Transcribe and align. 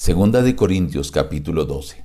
Segunda 0.00 0.40
de 0.40 0.56
Corintios 0.56 1.10
capítulo 1.10 1.66
12. 1.66 2.02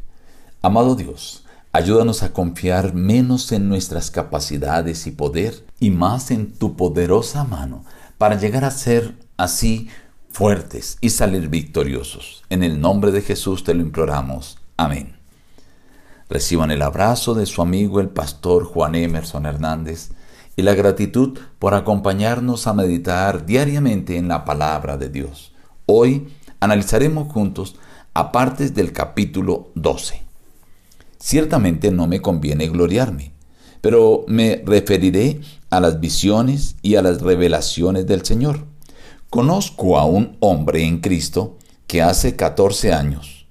Amado 0.61 0.97
Dios, 0.97 1.45
ayúdanos 1.71 2.23
a 2.23 2.33
confiar 2.33 2.93
menos 2.93 3.53
en 3.53 3.69
nuestras 3.69 4.11
capacidades 4.11 5.07
y 5.07 5.11
poder 5.11 5.65
y 5.79 5.91
más 5.91 6.29
en 6.29 6.51
tu 6.51 6.75
poderosa 6.75 7.45
mano 7.45 7.85
para 8.17 8.37
llegar 8.37 8.65
a 8.65 8.71
ser 8.71 9.15
así 9.37 9.87
fuertes 10.29 10.97
y 10.99 11.11
salir 11.11 11.47
victoriosos. 11.47 12.43
En 12.49 12.63
el 12.63 12.81
nombre 12.81 13.13
de 13.13 13.21
Jesús 13.21 13.63
te 13.63 13.73
lo 13.73 13.81
imploramos. 13.81 14.57
Amén. 14.75 15.15
Reciban 16.27 16.71
el 16.71 16.81
abrazo 16.81 17.33
de 17.33 17.45
su 17.45 17.61
amigo 17.61 18.01
el 18.01 18.09
pastor 18.09 18.65
Juan 18.65 18.95
Emerson 18.95 19.45
Hernández 19.45 20.09
y 20.57 20.63
la 20.63 20.75
gratitud 20.75 21.39
por 21.59 21.73
acompañarnos 21.73 22.67
a 22.67 22.73
meditar 22.73 23.45
diariamente 23.45 24.17
en 24.17 24.27
la 24.27 24.43
palabra 24.43 24.97
de 24.97 25.07
Dios. 25.07 25.53
Hoy 25.85 26.27
analizaremos 26.65 27.31
juntos 27.31 27.75
a 28.13 28.31
partes 28.31 28.73
del 28.73 28.91
capítulo 28.91 29.69
12. 29.75 30.21
Ciertamente 31.19 31.91
no 31.91 32.07
me 32.07 32.21
conviene 32.21 32.67
gloriarme, 32.67 33.31
pero 33.81 34.25
me 34.27 34.63
referiré 34.65 35.41
a 35.69 35.79
las 35.79 35.99
visiones 35.99 36.75
y 36.81 36.95
a 36.95 37.01
las 37.01 37.21
revelaciones 37.21 38.07
del 38.07 38.25
Señor. 38.25 38.65
Conozco 39.29 39.97
a 39.97 40.05
un 40.05 40.37
hombre 40.39 40.83
en 40.83 41.01
Cristo 41.01 41.57
que 41.87 42.01
hace 42.01 42.35
14 42.35 42.93
años. 42.93 43.45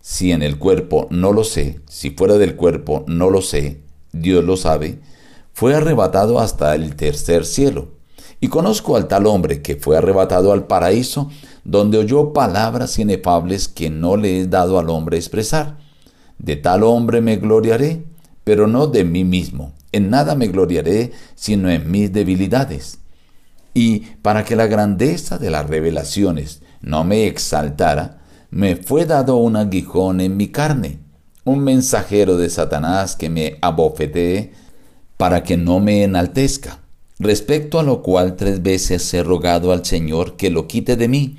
Si 0.00 0.30
en 0.30 0.42
el 0.42 0.58
cuerpo 0.58 1.08
no 1.10 1.32
lo 1.32 1.44
sé, 1.44 1.80
si 1.88 2.10
fuera 2.10 2.34
del 2.34 2.54
cuerpo 2.54 3.04
no 3.08 3.30
lo 3.30 3.42
sé, 3.42 3.80
Dios 4.12 4.44
lo 4.44 4.56
sabe, 4.56 5.00
fue 5.52 5.74
arrebatado 5.74 6.38
hasta 6.38 6.74
el 6.74 6.94
tercer 6.94 7.46
cielo. 7.46 7.88
Y 8.40 8.48
conozco 8.48 8.96
al 8.96 9.08
tal 9.08 9.26
hombre 9.26 9.62
que 9.62 9.76
fue 9.76 9.96
arrebatado 9.96 10.52
al 10.52 10.66
paraíso 10.66 11.30
donde 11.64 11.98
oyó 11.98 12.32
palabras 12.32 12.98
inefables 12.98 13.68
que 13.68 13.90
no 13.90 14.16
le 14.16 14.40
he 14.40 14.46
dado 14.46 14.78
al 14.78 14.90
hombre 14.90 15.16
expresar. 15.16 15.78
De 16.38 16.56
tal 16.56 16.82
hombre 16.82 17.20
me 17.20 17.36
gloriaré, 17.36 18.04
pero 18.44 18.66
no 18.66 18.86
de 18.86 19.04
mí 19.04 19.24
mismo. 19.24 19.72
En 19.92 20.10
nada 20.10 20.34
me 20.34 20.48
gloriaré, 20.48 21.12
sino 21.34 21.70
en 21.70 21.90
mis 21.90 22.12
debilidades. 22.12 22.98
Y 23.72 24.00
para 24.22 24.44
que 24.44 24.56
la 24.56 24.66
grandeza 24.66 25.38
de 25.38 25.50
las 25.50 25.68
revelaciones 25.68 26.62
no 26.80 27.04
me 27.04 27.26
exaltara, 27.26 28.18
me 28.50 28.76
fue 28.76 29.06
dado 29.06 29.36
un 29.36 29.56
aguijón 29.56 30.20
en 30.20 30.36
mi 30.36 30.48
carne, 30.48 30.98
un 31.44 31.60
mensajero 31.60 32.36
de 32.36 32.50
Satanás 32.50 33.16
que 33.16 33.30
me 33.30 33.58
abofetee 33.60 34.52
para 35.16 35.42
que 35.42 35.56
no 35.56 35.80
me 35.80 36.04
enaltezca. 36.04 36.80
Respecto 37.18 37.78
a 37.78 37.82
lo 37.82 38.02
cual 38.02 38.36
tres 38.36 38.62
veces 38.62 39.12
he 39.14 39.22
rogado 39.22 39.72
al 39.72 39.84
Señor 39.84 40.36
que 40.36 40.50
lo 40.50 40.66
quite 40.66 40.96
de 40.96 41.08
mí, 41.08 41.38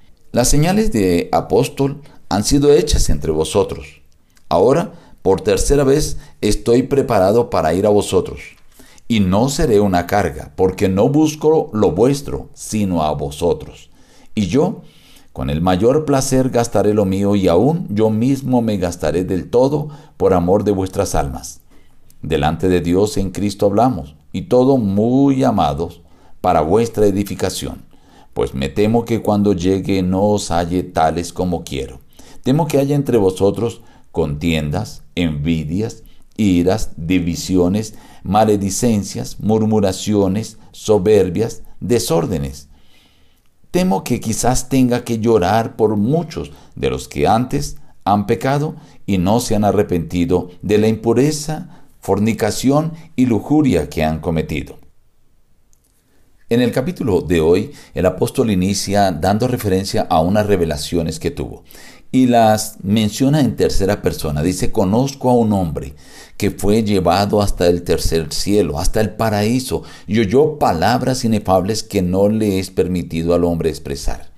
Las 0.33 0.47
señales 0.47 0.93
de 0.93 1.27
apóstol 1.33 2.01
han 2.29 2.45
sido 2.45 2.71
hechas 2.71 3.09
entre 3.09 3.33
vosotros. 3.33 4.01
Ahora, 4.47 4.93
por 5.21 5.41
tercera 5.41 5.83
vez, 5.83 6.19
estoy 6.39 6.83
preparado 6.83 7.49
para 7.49 7.73
ir 7.73 7.85
a 7.85 7.89
vosotros. 7.89 8.39
Y 9.09 9.19
no 9.19 9.49
seré 9.49 9.81
una 9.81 10.07
carga, 10.07 10.53
porque 10.55 10.87
no 10.87 11.09
busco 11.09 11.69
lo 11.73 11.91
vuestro, 11.91 12.47
sino 12.53 13.03
a 13.03 13.11
vosotros. 13.11 13.89
Y 14.33 14.47
yo, 14.47 14.83
con 15.33 15.49
el 15.49 15.59
mayor 15.59 16.05
placer 16.05 16.49
gastaré 16.49 16.93
lo 16.93 17.03
mío, 17.03 17.35
y 17.35 17.49
aún 17.49 17.87
yo 17.89 18.09
mismo 18.09 18.61
me 18.61 18.77
gastaré 18.77 19.25
del 19.25 19.49
todo 19.49 19.89
por 20.15 20.33
amor 20.33 20.63
de 20.63 20.71
vuestras 20.71 21.13
almas. 21.13 21.59
Delante 22.21 22.69
de 22.69 22.79
Dios 22.79 23.17
en 23.17 23.31
Cristo 23.31 23.65
hablamos, 23.65 24.15
y 24.31 24.43
todo 24.43 24.77
muy 24.77 25.43
amados, 25.43 25.99
para 26.39 26.61
vuestra 26.61 27.05
edificación 27.05 27.90
pues 28.33 28.53
me 28.53 28.69
temo 28.69 29.05
que 29.05 29.21
cuando 29.21 29.53
llegue 29.53 30.01
no 30.03 30.23
os 30.23 30.51
halle 30.51 30.83
tales 30.83 31.33
como 31.33 31.63
quiero. 31.63 31.99
Temo 32.43 32.67
que 32.67 32.77
haya 32.77 32.95
entre 32.95 33.17
vosotros 33.17 33.81
contiendas, 34.11 35.03
envidias, 35.15 36.03
iras, 36.37 36.91
divisiones, 36.97 37.95
maledicencias, 38.23 39.39
murmuraciones, 39.39 40.57
soberbias, 40.71 41.63
desórdenes. 41.79 42.67
Temo 43.69 44.03
que 44.03 44.19
quizás 44.19 44.69
tenga 44.69 45.03
que 45.03 45.19
llorar 45.19 45.75
por 45.75 45.95
muchos 45.95 46.51
de 46.75 46.89
los 46.89 47.07
que 47.07 47.27
antes 47.27 47.77
han 48.03 48.25
pecado 48.25 48.75
y 49.05 49.17
no 49.17 49.39
se 49.39 49.55
han 49.55 49.63
arrepentido 49.63 50.49
de 50.61 50.77
la 50.77 50.87
impureza, 50.87 51.83
fornicación 51.99 52.93
y 53.15 53.27
lujuria 53.27 53.89
que 53.89 54.03
han 54.03 54.19
cometido. 54.19 54.80
En 56.51 56.59
el 56.59 56.73
capítulo 56.73 57.21
de 57.21 57.39
hoy, 57.39 57.71
el 57.93 58.05
apóstol 58.05 58.51
inicia 58.51 59.13
dando 59.13 59.47
referencia 59.47 60.01
a 60.09 60.19
unas 60.19 60.47
revelaciones 60.47 61.17
que 61.17 61.31
tuvo 61.31 61.63
y 62.11 62.25
las 62.25 62.75
menciona 62.83 63.39
en 63.39 63.55
tercera 63.55 64.01
persona. 64.01 64.43
Dice, 64.43 64.69
conozco 64.69 65.29
a 65.29 65.33
un 65.33 65.53
hombre 65.53 65.93
que 66.35 66.51
fue 66.51 66.83
llevado 66.83 67.41
hasta 67.41 67.67
el 67.67 67.83
tercer 67.83 68.33
cielo, 68.33 68.79
hasta 68.79 68.99
el 68.99 69.11
paraíso, 69.11 69.83
y 70.07 70.19
oyó 70.19 70.59
palabras 70.59 71.23
inefables 71.23 71.83
que 71.83 72.01
no 72.01 72.27
le 72.27 72.59
es 72.59 72.69
permitido 72.69 73.33
al 73.33 73.45
hombre 73.45 73.69
expresar. 73.69 74.29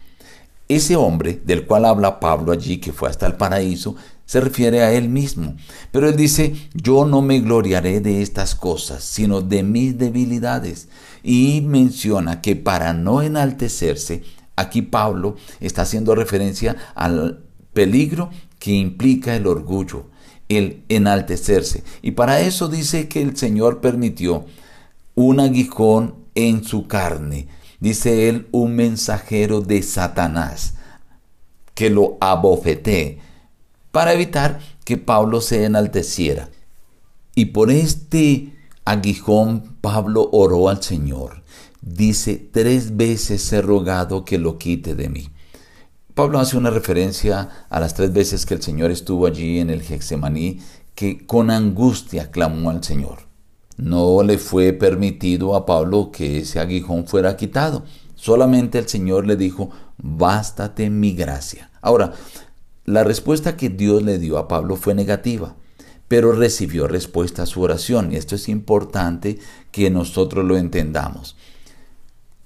Ese 0.70 0.96
hombre 0.96 1.42
del 1.44 1.66
cual 1.66 1.84
habla 1.84 2.20
Pablo 2.20 2.52
allí, 2.52 2.78
que 2.78 2.94
fue 2.94 3.10
hasta 3.10 3.26
el 3.26 3.38
paraíso, 3.38 3.96
se 4.26 4.40
refiere 4.40 4.82
a 4.82 4.94
él 4.94 5.10
mismo. 5.10 5.56
Pero 5.92 6.08
él 6.08 6.16
dice, 6.16 6.56
yo 6.74 7.06
no 7.06 7.22
me 7.22 7.40
gloriaré 7.40 8.02
de 8.02 8.22
estas 8.22 8.56
cosas, 8.56 9.04
sino 9.04 9.42
de 9.42 9.64
mis 9.64 9.98
debilidades. 9.98 10.88
Y 11.24 11.62
menciona 11.62 12.42
que 12.42 12.56
para 12.56 12.94
no 12.94 13.22
enaltecerse, 13.22 14.24
aquí 14.56 14.82
Pablo 14.82 15.38
está 15.60 15.84
haciendo 15.84 16.14
referencia 16.16 16.76
al 16.96 17.44
peligro 17.74 18.30
que 18.60 18.72
implica 18.72 19.36
el 19.36 19.48
orgullo, 19.48 20.08
el 20.50 20.84
enaltecerse. 20.90 21.84
Y 22.02 22.12
para 22.12 22.42
eso 22.42 22.68
dice 22.68 23.08
que 23.08 23.22
el 23.22 23.38
Señor 23.38 23.82
permitió 23.82 24.46
un 25.16 25.40
aguijón 25.40 26.16
en 26.36 26.64
su 26.64 26.88
carne. 26.88 27.48
Dice 27.80 28.30
él, 28.30 28.48
un 28.52 28.76
mensajero 28.76 29.62
de 29.62 29.82
Satanás 29.82 30.76
que 31.74 31.90
lo 31.90 32.18
abofetee 32.22 33.20
para 33.92 34.14
evitar 34.14 34.60
que 34.86 34.98
Pablo 34.98 35.42
se 35.42 35.66
enalteciera. 35.66 36.50
Y 37.36 37.46
por 37.46 37.72
este 37.72 38.53
aguijón 38.86 39.78
Pablo 39.82 40.30
oró 40.32 40.70
al 40.70 40.82
Señor. 40.84 41.44
Dice, 41.82 42.50
tres 42.52 42.96
veces 42.96 43.52
he 43.52 43.62
rogado 43.62 44.24
que 44.24 44.38
lo 44.38 44.58
quite 44.58 44.96
de 44.96 45.10
mí. 45.10 45.30
Pablo 46.14 46.40
hace 46.40 46.58
una 46.58 46.70
referencia 46.70 47.50
a 47.70 47.80
las 47.80 47.96
tres 47.96 48.14
veces 48.14 48.46
que 48.46 48.54
el 48.54 48.62
Señor 48.62 48.92
estuvo 48.92 49.26
allí 49.26 49.60
en 49.60 49.70
el 49.70 49.82
Hexemaní, 49.82 50.60
que 50.96 51.26
con 51.26 51.50
angustia 51.50 52.30
clamó 52.30 52.70
al 52.70 52.84
Señor. 52.84 53.20
No 53.78 54.22
le 54.22 54.38
fue 54.38 54.74
permitido 54.74 55.56
a 55.56 55.66
Pablo 55.66 56.12
que 56.12 56.40
ese 56.40 56.60
aguijón 56.60 57.08
fuera 57.08 57.36
quitado. 57.36 57.84
Solamente 58.14 58.78
el 58.78 58.88
Señor 58.88 59.26
le 59.26 59.36
dijo, 59.36 59.72
bástate 59.98 60.90
mi 60.90 61.14
gracia. 61.14 61.72
Ahora, 61.82 62.14
la 62.86 63.04
respuesta 63.04 63.58
que 63.58 63.70
Dios 63.70 64.04
le 64.04 64.20
dio 64.20 64.38
a 64.38 64.48
Pablo 64.48 64.76
fue 64.76 64.94
negativa, 64.94 65.56
pero 66.14 66.32
recibió 66.32 66.88
respuesta 66.88 67.42
a 67.42 67.46
su 67.48 67.64
oración 67.64 68.14
y 68.14 68.18
esto 68.18 68.36
es 68.36 68.48
importante 68.48 69.40
que 69.72 69.90
nosotros 69.90 70.46
lo 70.46 70.58
entendamos. 70.58 71.36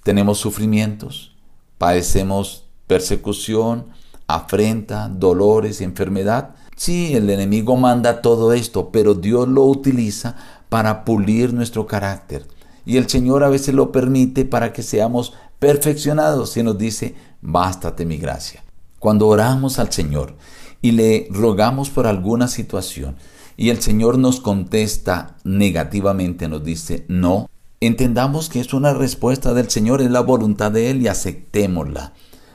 Tenemos 0.03 0.37
sufrimientos, 0.37 1.35
padecemos 1.77 2.63
persecución, 2.87 3.87
afrenta, 4.25 5.09
dolores, 5.09 5.81
enfermedad. 5.81 6.55
Sí, 6.77 7.13
el 7.13 7.29
enemigo 7.29 7.75
manda 7.75 8.21
todo 8.21 8.53
esto, 8.53 8.89
pero 8.89 9.15
Dios 9.15 9.49
lo 9.49 9.65
utiliza 9.65 10.37
para 10.69 11.03
pulir 11.03 11.53
nuestro 11.53 11.87
carácter. 11.87 12.47
Y 12.85 12.95
el 12.95 13.09
Señor 13.09 13.43
a 13.43 13.49
veces 13.49 13.75
lo 13.75 13.91
permite 13.91 14.45
para 14.45 14.71
que 14.71 14.81
seamos 14.81 15.33
perfeccionados 15.59 16.55
y 16.55 16.63
nos 16.63 16.77
dice, 16.77 17.15
bástate 17.41 18.05
mi 18.05 18.15
gracia. 18.15 18.63
Cuando 18.97 19.27
oramos 19.27 19.77
al 19.77 19.91
Señor 19.91 20.35
y 20.81 20.91
le 20.91 21.27
rogamos 21.31 21.89
por 21.89 22.07
alguna 22.07 22.47
situación 22.47 23.17
y 23.57 23.71
el 23.71 23.81
Señor 23.81 24.17
nos 24.17 24.39
contesta 24.39 25.35
negativamente, 25.43 26.47
nos 26.47 26.63
dice 26.63 27.05
no, 27.09 27.49
entendamos 27.81 28.47
que 28.47 28.61
es 28.61 28.73
una 28.73 28.93
respuesta 28.93 29.53
del 29.53 29.69
Señor, 29.69 30.01
es 30.01 30.11
la 30.11 30.21
voluntad 30.21 30.71
de 30.71 30.91
Él 30.91 31.01
y 31.01 31.09
aceptémosla. 31.09 32.13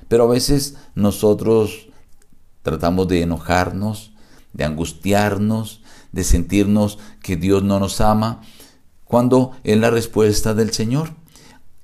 Pero 0.08 0.25
a 0.25 0.28
veces 0.28 0.76
nosotros 0.94 1.88
Tratamos 2.62 3.08
de 3.08 3.22
enojarnos, 3.22 4.12
de 4.52 4.64
angustiarnos, 4.64 5.82
de 6.12 6.25
sentirnos 6.25 6.99
que 7.20 7.37
Dios 7.37 7.64
no 7.64 7.81
nos 7.81 8.00
ama, 8.00 8.40
cuando 9.05 9.52
es 9.64 9.76
la 9.78 9.90
respuesta 9.90 10.55
del 10.55 10.72
Señor. 10.72 11.10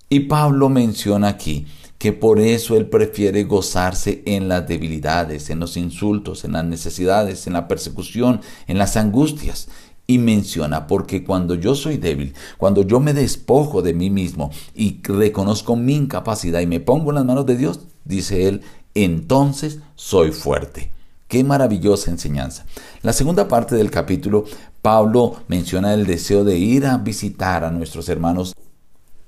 Y 0.08 0.20
Pablo 0.20 0.68
menciona 0.68 1.28
aquí 1.28 1.66
que 1.98 2.12
por 2.12 2.38
eso 2.40 2.76
él 2.76 2.86
prefiere 2.86 3.44
gozarse 3.44 4.22
en 4.24 4.48
las 4.48 4.66
debilidades, 4.66 5.50
en 5.50 5.58
los 5.58 5.76
insultos, 5.76 6.44
en 6.44 6.52
las 6.52 6.64
necesidades, 6.64 7.46
en 7.46 7.52
la 7.52 7.68
persecución, 7.68 8.40
en 8.68 8.78
las 8.78 8.96
angustias. 8.96 9.68
Y 10.10 10.16
menciona, 10.16 10.86
porque 10.86 11.22
cuando 11.22 11.54
yo 11.54 11.74
soy 11.74 11.98
débil, 11.98 12.32
cuando 12.56 12.80
yo 12.80 12.98
me 12.98 13.12
despojo 13.12 13.82
de 13.82 13.92
mí 13.92 14.08
mismo 14.08 14.50
y 14.74 15.02
reconozco 15.02 15.76
mi 15.76 15.96
incapacidad 15.96 16.60
y 16.60 16.66
me 16.66 16.80
pongo 16.80 17.10
en 17.10 17.16
las 17.16 17.26
manos 17.26 17.44
de 17.44 17.58
Dios, 17.58 17.80
dice 18.06 18.48
él, 18.48 18.62
entonces 18.94 19.80
soy 19.96 20.32
fuerte. 20.32 20.90
Qué 21.26 21.44
maravillosa 21.44 22.10
enseñanza. 22.10 22.64
La 23.02 23.12
segunda 23.12 23.48
parte 23.48 23.76
del 23.76 23.90
capítulo, 23.90 24.46
Pablo 24.80 25.42
menciona 25.46 25.92
el 25.92 26.06
deseo 26.06 26.42
de 26.42 26.56
ir 26.56 26.86
a 26.86 26.96
visitar 26.96 27.64
a 27.64 27.70
nuestros 27.70 28.08
hermanos 28.08 28.54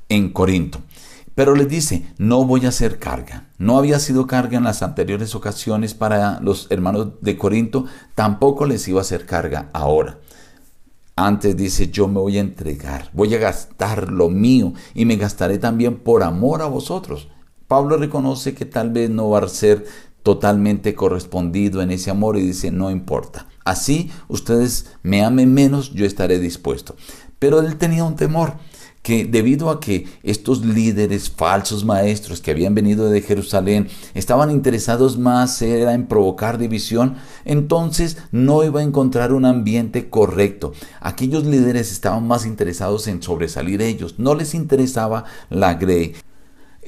en 0.08 0.30
Corinto. 0.30 0.80
Pero 1.40 1.54
les 1.54 1.70
dice, 1.70 2.02
no 2.18 2.44
voy 2.44 2.66
a 2.66 2.68
hacer 2.68 2.98
carga. 2.98 3.48
No 3.56 3.78
había 3.78 3.98
sido 3.98 4.26
carga 4.26 4.58
en 4.58 4.64
las 4.64 4.82
anteriores 4.82 5.34
ocasiones 5.34 5.94
para 5.94 6.38
los 6.40 6.66
hermanos 6.68 7.12
de 7.22 7.38
Corinto, 7.38 7.86
tampoco 8.14 8.66
les 8.66 8.86
iba 8.88 8.98
a 8.98 9.00
hacer 9.00 9.24
carga 9.24 9.70
ahora. 9.72 10.18
Antes 11.16 11.56
dice, 11.56 11.88
yo 11.88 12.08
me 12.08 12.20
voy 12.20 12.36
a 12.36 12.42
entregar, 12.42 13.08
voy 13.14 13.34
a 13.34 13.38
gastar 13.38 14.12
lo 14.12 14.28
mío 14.28 14.74
y 14.92 15.06
me 15.06 15.16
gastaré 15.16 15.56
también 15.56 16.00
por 16.00 16.24
amor 16.24 16.60
a 16.60 16.66
vosotros. 16.66 17.28
Pablo 17.68 17.96
reconoce 17.96 18.52
que 18.52 18.66
tal 18.66 18.90
vez 18.90 19.08
no 19.08 19.30
va 19.30 19.38
a 19.38 19.48
ser 19.48 19.86
totalmente 20.22 20.94
correspondido 20.94 21.80
en 21.80 21.90
ese 21.90 22.10
amor 22.10 22.36
y 22.36 22.42
dice, 22.42 22.70
no 22.70 22.90
importa. 22.90 23.46
Así 23.64 24.10
ustedes 24.28 24.92
me 25.02 25.24
amen 25.24 25.54
menos, 25.54 25.94
yo 25.94 26.04
estaré 26.04 26.38
dispuesto. 26.38 26.96
Pero 27.38 27.60
él 27.60 27.76
tenía 27.76 28.04
un 28.04 28.16
temor 28.16 28.56
que 29.02 29.24
debido 29.24 29.70
a 29.70 29.80
que 29.80 30.06
estos 30.22 30.64
líderes 30.64 31.30
falsos 31.30 31.84
maestros 31.84 32.40
que 32.40 32.50
habían 32.50 32.74
venido 32.74 33.08
de 33.08 33.22
Jerusalén 33.22 33.88
estaban 34.14 34.50
interesados 34.50 35.18
más 35.18 35.62
era 35.62 35.94
en 35.94 36.06
provocar 36.06 36.58
división, 36.58 37.16
entonces 37.44 38.18
no 38.30 38.62
iba 38.62 38.80
a 38.80 38.84
encontrar 38.84 39.32
un 39.32 39.46
ambiente 39.46 40.10
correcto. 40.10 40.72
Aquellos 41.00 41.44
líderes 41.46 41.90
estaban 41.92 42.26
más 42.26 42.44
interesados 42.44 43.08
en 43.08 43.22
sobresalir 43.22 43.80
ellos, 43.80 44.16
no 44.18 44.34
les 44.34 44.54
interesaba 44.54 45.24
la 45.48 45.74
grey. 45.74 46.14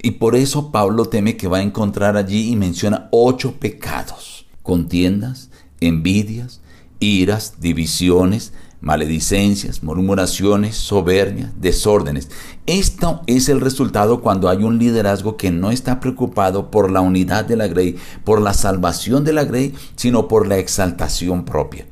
Y 0.03 0.13
por 0.13 0.37
eso 0.37 0.71
Pablo 0.71 1.07
teme 1.07 1.37
que 1.37 1.49
va 1.49 1.59
a 1.59 1.63
encontrar 1.63 2.17
allí 2.17 2.51
y 2.51 2.57
menciona 2.57 3.09
ocho 3.11 3.53
pecados, 3.59 4.47
contiendas, 4.63 5.51
envidias, 5.81 6.61
iras, 6.99 7.61
divisiones, 7.61 8.53
maledicencias, 8.83 9.83
murmuraciones, 9.83 10.77
soberbias, 10.77 11.53
desórdenes. 11.59 12.29
Esto 12.67 13.23
es 13.27 13.49
el 13.49 13.61
resultado 13.61 14.21
cuando 14.21 14.49
hay 14.49 14.65
un 14.65 14.79
liderazgo 14.79 15.37
que 15.37 15.51
no 15.51 15.71
está 15.71 16.01
preocupado 16.01 16.71
por 16.71 16.91
la 16.91 17.01
unidad 17.01 17.45
de 17.45 17.57
la 17.57 17.69
grey, 17.69 17.97
por 18.25 18.43
la 18.43 18.53
salvación 18.53 19.25
de 19.25 19.33
la 19.33 19.45
grey, 19.45 19.75
sino 19.95 20.29
por 20.29 20.49
la 20.49 20.59
exaltación 20.59 21.45
propia. 21.45 21.87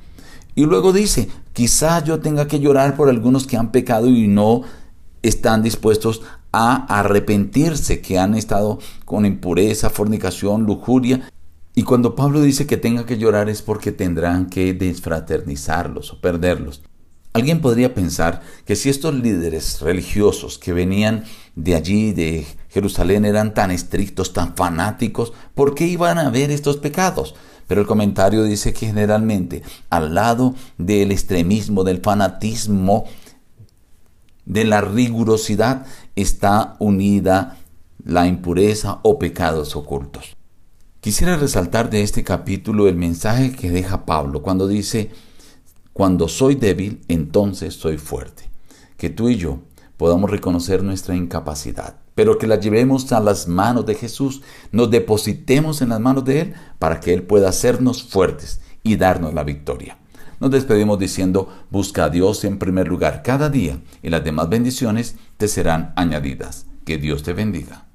Y 0.57 0.67
luego 0.67 0.93
dice, 0.93 1.29
quizá 1.53 2.03
yo 2.05 2.19
tenga 2.19 2.49
que 2.49 2.61
llorar 2.61 2.97
por 2.97 3.09
algunos 3.09 3.47
que 3.47 3.57
han 3.57 3.71
pecado 3.71 4.09
y 4.09 4.27
no 4.27 4.63
están 5.23 5.63
dispuestos 5.63 6.23
a 6.53 6.87
arrepentirse, 6.99 8.01
que 8.01 8.19
han 8.19 8.35
estado 8.35 8.81
con 9.05 9.25
impureza, 9.25 9.91
fornicación, 9.91 10.65
lujuria 10.65 11.31
y 11.81 11.83
cuando 11.83 12.15
Pablo 12.15 12.43
dice 12.43 12.67
que 12.67 12.77
tenga 12.77 13.07
que 13.07 13.17
llorar 13.17 13.49
es 13.49 13.63
porque 13.63 13.91
tendrán 13.91 14.51
que 14.51 14.75
desfraternizarlos 14.75 16.13
o 16.13 16.21
perderlos. 16.21 16.83
Alguien 17.33 17.63
podría 17.63 17.95
pensar 17.95 18.43
que 18.67 18.77
si 18.77 18.91
estos 18.91 19.15
líderes 19.15 19.81
religiosos 19.81 20.59
que 20.59 20.75
venían 20.75 21.25
de 21.57 21.75
allí, 21.75 22.13
de 22.13 22.47
Jerusalén, 22.69 23.25
eran 23.25 23.55
tan 23.55 23.71
estrictos, 23.71 24.35
tan 24.35 24.57
fanáticos, 24.57 25.33
¿por 25.55 25.75
qué 25.75 25.87
iban 25.87 26.19
a 26.19 26.29
ver 26.29 26.51
estos 26.51 26.77
pecados? 26.77 27.35
Pero 27.67 27.81
el 27.81 27.87
comentario 27.87 28.45
dice 28.45 28.75
que 28.75 28.85
generalmente 28.85 29.63
al 29.89 30.15
lado 30.15 30.55
del 30.77 31.11
extremismo, 31.11 31.83
del 31.83 32.03
fanatismo, 32.03 33.07
de 34.45 34.65
la 34.65 34.83
rigurosidad, 34.83 35.87
está 36.15 36.77
unida 36.79 37.57
la 38.05 38.27
impureza 38.27 39.01
o 39.03 39.19
pecados 39.19 39.77
ocultos. 39.77 40.37
Quisiera 41.01 41.37
resaltar 41.37 41.89
de 41.89 42.03
este 42.03 42.25
capítulo 42.25 42.87
el 42.87 42.95
mensaje 42.95 43.53
que 43.53 43.71
deja 43.71 44.05
Pablo 44.05 44.43
cuando 44.43 44.69
dice, 44.69 45.11
cuando 45.95 46.29
soy 46.29 46.57
débil, 46.57 47.01
entonces 47.09 47.73
soy 47.73 47.97
fuerte. 47.97 48.51
Que 48.99 49.09
tú 49.09 49.31
y 49.31 49.37
yo 49.37 49.61
podamos 49.97 50.31
reconocer 50.31 50.83
nuestra 50.83 51.17
incapacidad, 51.17 51.97
pero 52.15 52.37
que 52.37 52.47
la 52.47 52.57
llevemos 52.57 53.11
a 53.13 53.21
las 53.21 53.49
manos 53.49 53.87
de 53.87 53.95
Jesús, 53.95 54.43
nos 54.73 54.91
depositemos 54.91 55.81
en 55.81 55.89
las 55.89 56.01
manos 56.01 56.27
de 56.27 56.41
Él 56.43 56.55
para 56.79 57.01
que 57.01 57.15
Él 57.15 57.23
pueda 57.23 57.49
hacernos 57.49 58.03
fuertes 58.03 58.61
y 58.83 58.97
darnos 58.97 59.33
la 59.33 59.43
victoria. 59.43 59.97
Nos 60.39 60.51
despedimos 60.51 60.99
diciendo, 60.99 61.49
busca 61.71 62.05
a 62.05 62.11
Dios 62.11 62.45
en 62.45 62.59
primer 62.59 62.89
lugar 62.89 63.23
cada 63.23 63.49
día 63.49 63.81
y 64.03 64.11
las 64.11 64.23
demás 64.23 64.51
bendiciones 64.51 65.17
te 65.39 65.49
serán 65.49 65.95
añadidas. 65.97 66.67
Que 66.85 66.99
Dios 66.99 67.23
te 67.23 67.33
bendiga. 67.33 67.90